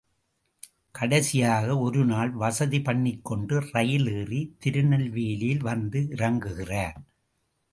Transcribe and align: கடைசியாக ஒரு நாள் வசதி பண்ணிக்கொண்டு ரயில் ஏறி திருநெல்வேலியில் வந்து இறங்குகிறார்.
கடைசியாக 0.95 1.77
ஒரு 1.77 2.05
நாள் 2.05 2.31
வசதி 2.33 2.79
பண்ணிக்கொண்டு 2.81 3.59
ரயில் 3.71 4.09
ஏறி 4.13 4.41
திருநெல்வேலியில் 4.59 5.63
வந்து 5.63 6.01
இறங்குகிறார். 6.17 6.97